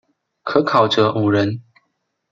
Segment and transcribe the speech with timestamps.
[0.41, 1.61] 可考者五人。